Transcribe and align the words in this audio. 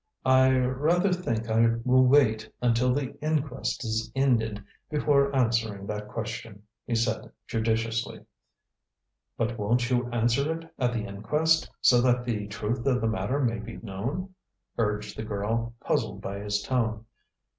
"I 0.25 0.49
rather 0.57 1.13
think 1.13 1.47
I 1.47 1.75
will 1.85 2.03
wait 2.07 2.49
until 2.59 2.91
the 2.91 3.15
inquest 3.23 3.85
is 3.85 4.11
ended 4.15 4.63
before 4.89 5.31
answering 5.35 5.85
that 5.85 6.07
question," 6.07 6.63
he 6.87 6.95
said 6.95 7.31
judicially. 7.45 8.21
"But 9.37 9.59
won't 9.59 9.91
you 9.91 10.09
answer 10.09 10.57
it 10.57 10.73
at 10.79 10.93
the 10.93 11.05
inquest, 11.05 11.69
so 11.81 12.01
that 12.01 12.25
the 12.25 12.47
truth 12.47 12.83
of 12.87 12.99
the 12.99 13.07
matter 13.07 13.39
may 13.41 13.59
be 13.59 13.77
known," 13.77 14.33
urged 14.75 15.15
the 15.19 15.23
girl, 15.23 15.75
puzzled 15.83 16.19
by 16.19 16.39
his 16.39 16.63
tone. 16.63 17.05